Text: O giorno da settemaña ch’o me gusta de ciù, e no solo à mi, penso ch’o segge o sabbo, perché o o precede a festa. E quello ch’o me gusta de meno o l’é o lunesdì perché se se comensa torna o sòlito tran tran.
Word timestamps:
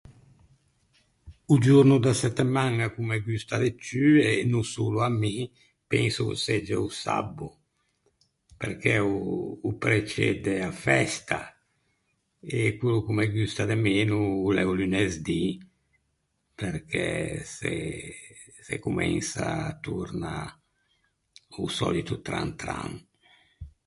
O 1.53 1.55
giorno 1.65 1.95
da 2.05 2.13
settemaña 2.23 2.85
ch’o 2.93 3.03
me 3.11 3.17
gusta 3.27 3.55
de 3.63 3.69
ciù, 3.83 4.07
e 4.31 4.33
no 4.53 4.61
solo 4.75 4.97
à 5.07 5.09
mi, 5.21 5.35
penso 5.91 6.19
ch’o 6.25 6.37
segge 6.45 6.75
o 6.85 6.89
sabbo, 7.03 7.47
perché 8.61 8.95
o 9.11 9.13
o 9.67 9.69
precede 9.83 10.53
a 10.69 10.73
festa. 10.87 11.39
E 12.55 12.57
quello 12.77 12.99
ch’o 13.03 13.13
me 13.19 13.25
gusta 13.37 13.61
de 13.71 13.77
meno 13.89 14.17
o 14.45 14.47
l’é 14.55 14.63
o 14.71 14.73
lunesdì 14.79 15.43
perché 16.59 17.07
se 17.55 17.73
se 18.67 18.75
comensa 18.85 19.45
torna 19.85 20.33
o 21.61 21.63
sòlito 21.79 22.13
tran 22.27 22.49
tran. 22.61 22.89